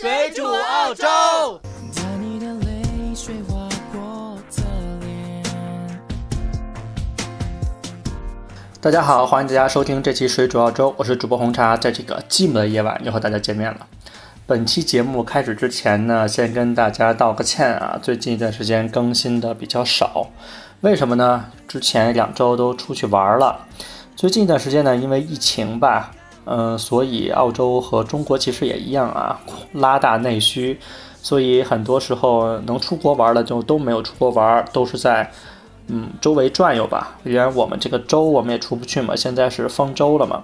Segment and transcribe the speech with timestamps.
[0.00, 1.60] 水煮澳洲。
[8.80, 13.86] 大家好，欢迎大家收听这期《水煮澳洲》，我是主播红茶，在这个寂寞的夜晚又和大家见面了。
[14.46, 20.28] 本期节目开始之前呢，先跟大家道个歉啊，最近一段时间更新的比较少，
[20.80, 21.44] 为什么呢？
[21.68, 23.66] 之前两周都出去玩了，
[24.16, 26.12] 最近一段时间呢，因为疫情吧，
[26.52, 29.38] 嗯、所以澳洲和中国其实也一样啊，
[29.74, 30.78] 拉大内需，
[31.22, 35.30] 所以很多时候能出国玩的就都没有出国玩，都是在
[35.86, 37.16] 嗯周围转悠吧。
[37.22, 40.42] 连我们这个州我们也出不去嘛，现在是封州了嘛，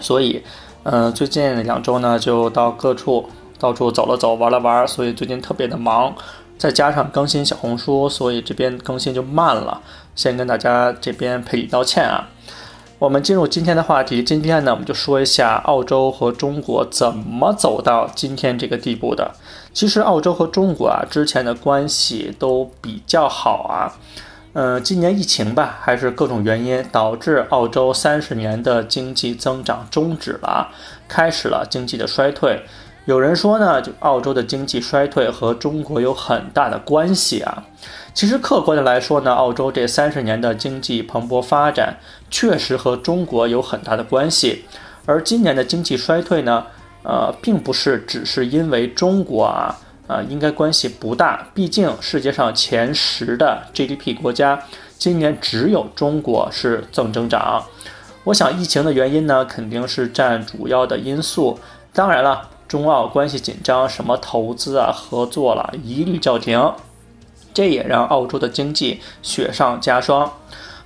[0.00, 0.42] 所以。
[0.84, 3.24] 嗯，最近两周呢，就到各处
[3.56, 6.12] 到处走了走，玩了玩，所以最近特别的忙，
[6.58, 9.80] 再加上更新小红书，所以这边更新就慢了。
[10.16, 12.26] 先跟大家这边赔礼道歉啊。
[13.02, 19.28] 我们进入今天的话题，今天呢，我们就说一下澳洲和中国怎么走到今天这个地步的。
[19.72, 23.90] 其实澳洲和中国啊，之前的关系都比较好啊。
[24.52, 30.68] 嗯，今年疫情吧，还是各种原因导致澳洲三十年的经济增长终止了，
[31.08, 32.62] 开始了经济的衰退。
[33.04, 37.64] 有人说呢，就澳洲的经济衰退和中国有很大的关系啊。
[38.14, 41.96] 其实客观的来说呢，澳洲这三十年的经济蓬勃发展
[42.30, 44.64] 确实和中国有很大的关系，
[45.06, 46.64] 而今年的经济衰退呢，
[47.02, 49.76] 呃，并不是只是因为中国啊。
[50.08, 54.60] 啊，应该关系不大，毕竟世界上前十的 GDP 国家，
[54.98, 57.62] 今年只有中国是正增长。
[58.24, 61.56] 我想疫情的原因呢，肯定是占主要的因素。
[61.94, 66.72] 当然了，中澳关系紧张，什么投资啊、合作了，一律叫停。
[67.52, 70.32] 这也让澳洲的经济雪上加霜。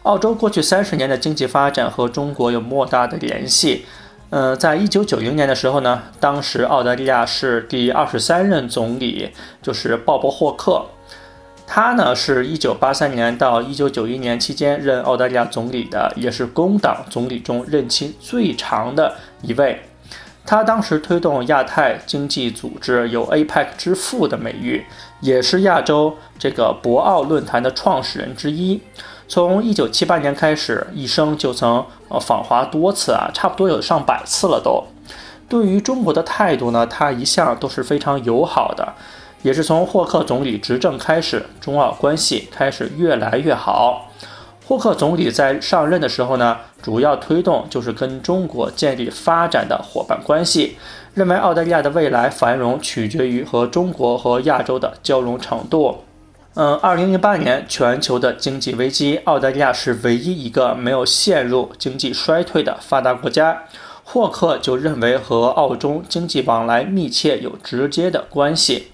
[0.03, 3.87] 澳洲过去三十年的经济发展和中国有莫大的联系。
[4.31, 9.31] 呃，在一九九零年的时候呢，当时澳大利亚是第二十三任总理，
[9.63, 10.85] 就是鲍勃霍克。
[11.69, 19.81] 他呢是一九八三年到一九九一年期间任澳大利亚总理的，也是工党总理中任期最长的一位。
[20.47, 24.87] 他当时推动亚太经济组织有 “APEC 之父”的美誉，
[25.21, 28.81] 也是亚洲这个博鳌论坛的创始人之一。
[29.27, 34.85] 从一九七八年开始，一生就曾呃访华多次啊，差不多有上百次了都。
[35.49, 38.95] 对于中国的态度呢，他一向都是非常友好的，
[39.43, 44.06] 也是从霍克总理执政开始，中澳关系开始越来越好。
[44.69, 50.77] 霍克总理在上任的时候呢，主要推动就是跟中国建立发展的伙伴关系，
[51.15, 55.99] 认为澳大利亚的未来繁荣取决于和中国和亚洲的交融程度。
[56.55, 63.63] 嗯，二零零八年全球的经济危机，澳大利亚是唯一一个没有陷入经济衰退的发达国家。
[64.03, 68.89] 霍克就认为和澳中经济往来密切有直接的关系。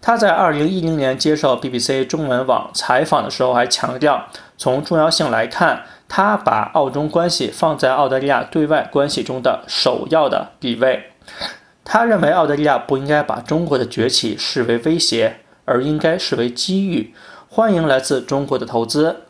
[0.00, 4.24] 他在二零一零年接受 BBC 中文网采访的时候还强调，
[4.56, 11.12] 从重要性来看，他把澳中关系放在澳大利亚对外关系中的首要的地位。
[11.84, 15.38] 他认为澳大利亚不应该把中国的崛起视为威胁。
[15.68, 17.12] 而应该视为机遇，
[17.48, 19.24] 欢迎来自中国的投资，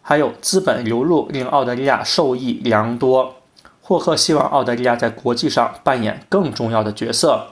[0.00, 3.34] 还有资本流入，令澳大利亚受益良多。
[3.80, 7.48] 霍克希望澳大利亚在国际上扮演更重要的角色，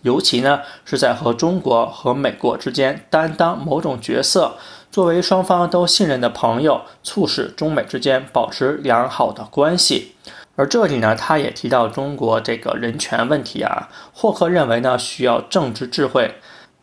[0.00, 4.54] 尤其呢是在和中国和美国之间担当某种角色，
[4.90, 10.16] 作为双方都信任的朋友，促使中美之间保持良好的关系。
[10.56, 16.34] 而这里呢，他也提到中国这个人权问题啊，霍克认为呢需要政治智慧。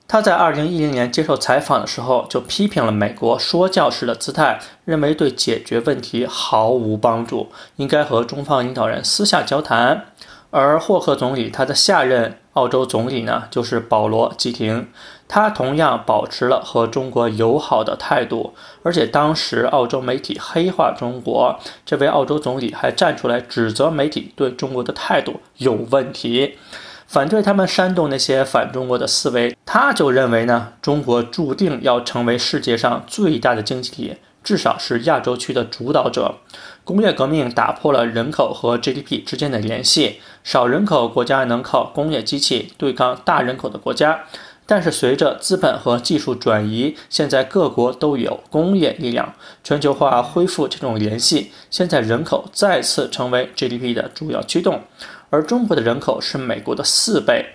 [0.07, 10.06] 他在二零一零年接受采访的时候，就批评了美国说教式的姿态，认为对解决问题毫无帮助，应该和中方领导人私下交谈。
[10.50, 14.88] 而霍克总理他的下任澳洲总理呢，就是保罗·基廷，
[15.27, 26.57] 他同样保持了和中国友好的态度，而且当时澳洲媒体黑化中国，这位澳洲总理还站出来指责媒体对中国的态度有问题。
[27.05, 36.35] 反对他们煽动那些反中国的思维，他就认为呢，中国注定要成为世界上最大的经济体，至少是亚洲区的主导者。
[36.84, 44.22] 工业革命打破了人口和 GDP 之间的联系，少人口国家能靠工业机器对抗大人口的国家，
[44.67, 49.34] 但是随着资本和技术转移，现在各国都有工业力量，
[49.64, 54.84] 全球化恢复这种联系，现在人口再次成为 GDP 的主要驱动。
[55.29, 57.46] 而中国的人口是美国的四倍，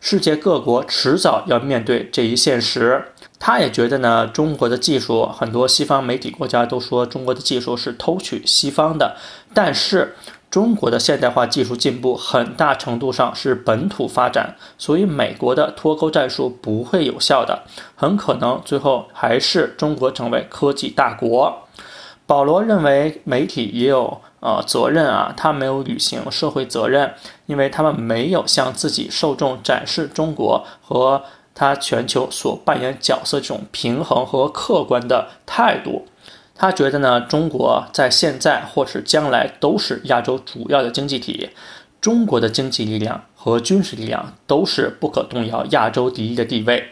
[0.00, 3.04] 世界各国迟早要面对这一现实。
[3.38, 9.16] 他也觉得呢，中国的技术，很多西方媒体国家都说中国的技术是偷取西方的，
[9.54, 10.14] 但是
[10.50, 17.62] 中国的现代化技术进步很大程度上是本土发展，所以美国的脱钩战术不会有效的，
[17.94, 21.56] 很可能最后还是中国成为科技大国。
[22.26, 27.14] 保罗认为媒体也有呃责任啊，他没有履行社会责任，
[27.46, 31.22] 因为他们没有向自己受众展示中国和
[31.54, 36.06] 他全球所扮演角色这种平衡和客观的态度。
[36.60, 41.48] 他觉得呢，中国在现在或是将来都是亚洲主要的经济体，
[42.02, 46.88] 中国的经济力量和军事力量都是不可动摇亚洲第一的地位。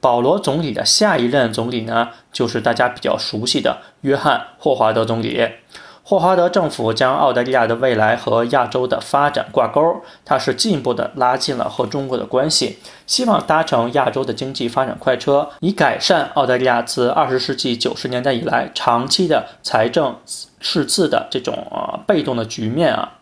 [0.00, 5.48] 保罗总理的下一任总理呢，就是大家比较熟悉的约翰霍华德总理。
[6.06, 20.14] 霍华德政府将澳大利亚的未来和亚洲的发展挂钩，它是进一步的拉近了和中国的关系，希望搭乘亚洲的经济发展快车，以改善澳大利亚自二十世纪九十年代以来长期的财政
[20.60, 23.14] 赤字的这种呃被动的局面啊。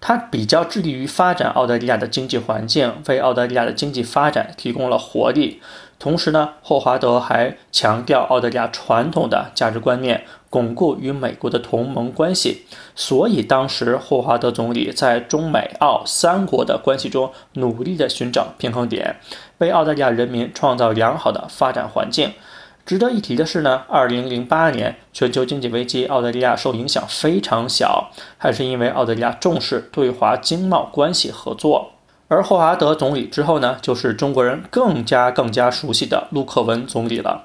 [0.00, 5.60] 它比较致力于发展澳大利亚的经济环境，为澳大利亚的经济发展提供了活力。
[6.00, 12.64] 同时呢，霍华德还强调澳大利亚传统的价值观念，巩固与美国的同盟关系。
[12.96, 19.20] 所以，当时霍华德总理在中美澳三国的关系中，努力地寻找平衡点，
[19.58, 22.32] 为澳大利亚人民创造良好的发展环境。
[22.86, 31.90] 值得一提的是呢，二零零八年全球经济危机，澳大利亚受影响非常小，还是因为澳大利亚重视对华经贸关系合作。
[32.30, 37.44] 而霍华德总理之后呢，就是中国人更加更加熟悉的陆克文总理了。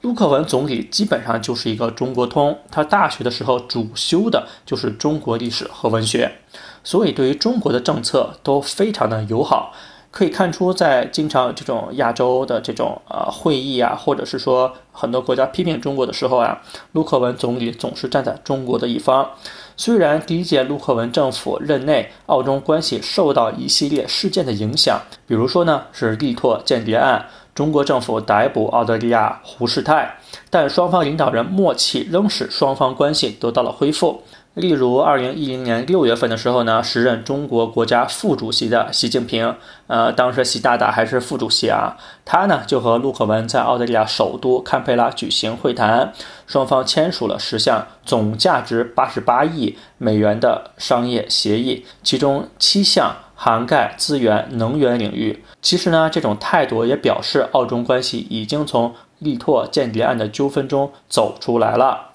[0.00, 6.38] 陆克文总理基本上就是一个中国通，他大学的时候主修的就是中国历史和文学，
[6.82, 9.72] 所以对于中国的政策都非常的友好。
[10.16, 16.58] 可以看出，在经常这种亚洲的这种呃会议啊，或者是说很多国家批评中国的时候啊，
[16.92, 19.28] 陆克文总理总是站在中国的一方。
[19.76, 30.16] 虽然第一届陆克文政府任内，澳中关系受到一系列事件的影响，比如说呢是力拓间谍案，中国政府逮捕澳大利亚胡世泰，
[30.48, 34.22] 但双方领导人默契仍使双方关系得到了恢复。
[34.56, 39.54] 例如，二零一零年六月份的时候呢，时任中国国家副主席的习近平，
[39.86, 41.94] 呃，当时习大大还是副主席啊，
[42.24, 46.10] 他呢就和陆克文在澳大利亚首都堪培拉举行会谈，
[46.46, 55.44] 双方签署了十项总价值八十八亿美元的商业协议，其中七项涵盖资源、能源领域。
[55.60, 62.12] 其实呢，这种态度也表示澳中关系已经从力拓间谍案的纠纷中走出来了。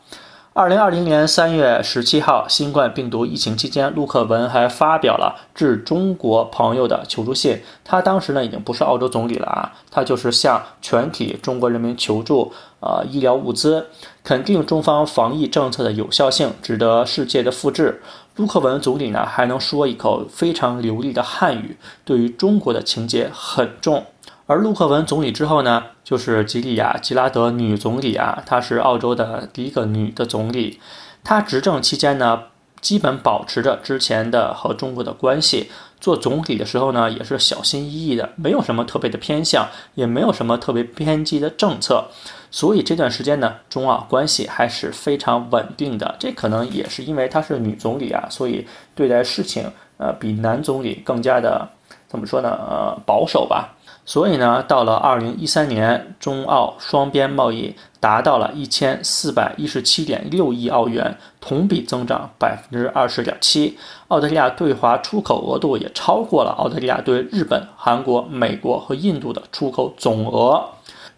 [0.53, 7.61] 二零二零年三月十七号，新冠病毒疫情期间，陆克文还发表了致中国朋友的求助信。
[7.85, 12.51] 他当时呢已经不是澳洲总理了啊，他就是向全体中国人民求助，
[12.81, 13.87] 呃，医疗物资，
[14.25, 18.01] 肯定中方防疫政策的有效性，值得世界的复制。
[18.35, 24.05] 陆克文总理呢还能说一口非常流利的汉语，对于中国的情结很重。
[24.51, 30.77] 而陆克文总理之后呢，就是吉利亚·吉拉德女总理啊，她是澳洲的第一个女的总理。
[31.23, 32.37] 她执政期间呢，
[32.81, 35.71] 基本保持着之前的和中国的关系。
[36.01, 39.65] 做总理的时候呢，也是小心翼翼的，没有什么特别的偏向，
[39.95, 42.03] 也没有什么特别偏激的政策。
[42.49, 46.13] 所以这段时间呢，中澳关系还是非常稳定的。
[46.19, 51.65] 这可能也是因为她是女总理啊，所以对待事情呃比男总理更加的
[52.09, 52.49] 怎么说呢？
[52.49, 53.77] 呃，保守吧。
[54.03, 63.77] 所以呢，到了二零一三年，中澳双边贸易达到了一千四百一十七点六亿澳元，同比增长百分之二十点七。
[64.07, 70.69] 澳大利亚对华出口额度也超过了澳大利亚对日本、韩国、美国和印度的出口总额。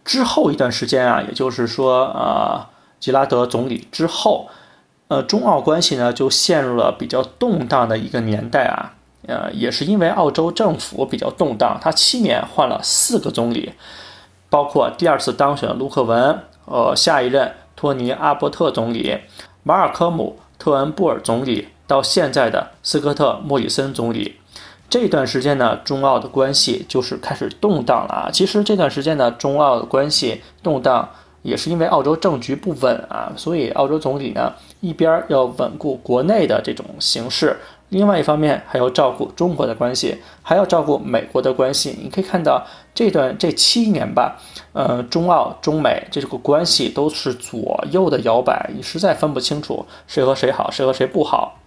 [0.03, 2.65] 之后一段时间啊，也就是说，呃，
[2.99, 4.49] 吉拉德总理之后，
[5.07, 8.93] 呃，中澳关系呢就陷入了比较动荡的一个年代啊。
[9.27, 13.71] 呃，也是因为澳洲政府比较动荡，他七年换了四个总理，
[14.49, 19.17] 包括第二次当选的卢克文，呃，下一任托尼阿伯特总理，
[19.63, 24.35] 马尔科姆特恩布尔总理，到现在的斯科特莫里森总理。
[24.89, 28.29] 这段时间呢，中澳的关系就是开始动荡了啊。
[28.31, 31.09] 其实这段时间呢，中澳的关系动荡，
[31.41, 37.57] 也是因为澳洲政局不稳啊，所以澳洲总理呢，一边要稳固国内的这种形势。
[37.89, 41.95] 另外一方面还要照顾中国的关系，还要照顾美国的关系。
[42.01, 44.39] 你可以看到这段这七年吧，
[44.73, 51.59] 呃，中澳、中美这个关系都是左右的摇摆，你实在分不清楚谁和谁好，谁和谁不好，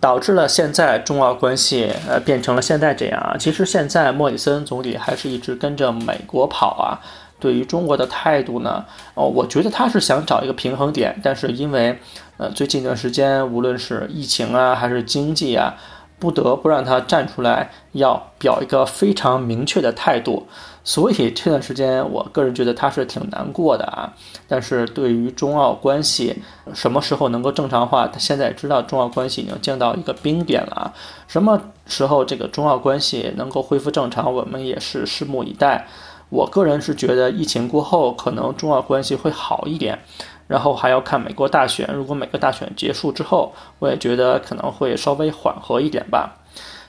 [0.00, 3.36] 导致了现在中澳关系呃变成了现在这样啊。
[3.38, 6.98] 其实现在莫里森总理还是一直跟着美国跑啊，
[7.40, 11.98] 对于中国的态度呢，哦，我觉得他是想找一个平衡点，但是因为
[12.36, 15.74] 呃最近一段时间，无论是疫情啊还是经济啊。
[16.20, 20.48] 不得不让他站出来，要表一个非常明确的态度。
[20.82, 24.12] 所以这段时间，我个人觉得他是挺难过的啊。
[24.48, 26.42] 但是对于中澳关系
[26.74, 30.92] 什么时候能够正常化，他现在知道中澳关系已经降到一个冰点了啊。
[31.28, 35.86] 什么时候这个中澳关系能够恢复正常，我们也是拭目以待。
[36.28, 39.98] 我个人是觉得疫情过后，可能中澳关系会好一点。
[40.46, 46.38] 然后还要看美国大选，如果美国大选结束之后，我也觉得可能会稍微缓和一点吧。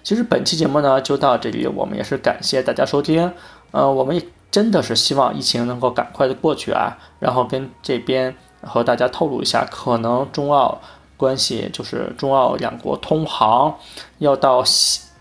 [0.02, 3.34] 其实本期节目呢就到这里，我们也是感谢大家收听。
[3.72, 10.80] 呃，我们也真的是希望疫情能够赶快的过去啊，然后跟这边和大家透露一下，可能中澳
[11.18, 13.76] 关系就是中澳两国通航
[14.20, 14.64] 要到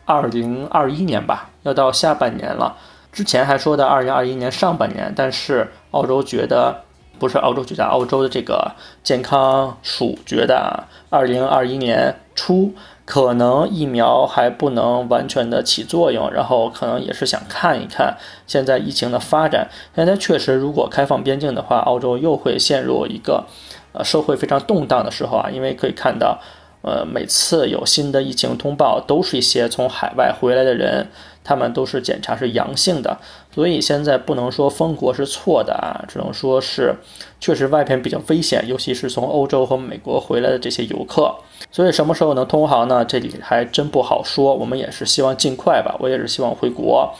[0.04, 2.76] 二零二一年吧，要到下半年了。
[3.12, 6.82] 之前还说的二零二一年上半年，但是澳洲觉得。
[7.20, 8.70] 不是澳洲觉得，澳洲的这个
[9.02, 12.72] 健康署觉得啊，二零二一年初
[13.04, 19.66] 可能疫苗还不能完全的起作用，然后可能也是想看一看现在疫情的发展。
[19.96, 23.44] 现在确实，如果开放边境的话，澳洲又会陷入一个
[23.92, 26.38] 呃社会非常动荡的时候啊，因为可以看到，
[26.82, 31.08] 呃，每次有新的疫情通报，都是一些从海外回来的人。
[31.48, 33.16] 他们都是检查是阳性的，
[33.54, 36.94] 所以现在不能说封国是错的啊，只能说是
[37.40, 41.34] 确实外边比较危险，尤其是从欧洲和美国回来的这些游客。
[41.70, 43.02] 所以什么时候能通航呢？
[43.02, 44.54] 这里还真不好说。
[44.54, 47.10] 我们也是希望尽快吧，我也是希望回国，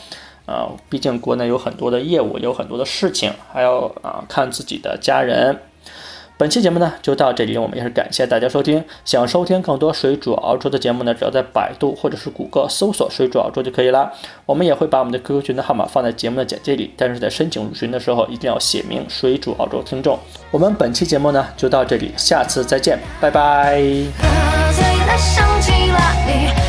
[0.45, 5.59] 啊，毕竟国内有很多的业务，有很多的事情，还要啊看自己的家人。
[6.39, 8.83] 本期节目呢就到这里，我们也是感谢大家收听。
[9.05, 14.13] 想收听更多水煮熬粥的节目呢，只要在百度或者是谷歌搜索“水煮熬粥”就可以了。
[14.47, 20.17] 我们也会把我们的 QQ 群的号码放在节目的简介里，但是在申请入群的时候一定要写明“水煮熬粥听众”。
[20.53, 23.83] 我们本期节目呢就到这里，下次再见，拜拜。
[24.21, 26.68] 喝醉了，想起了你。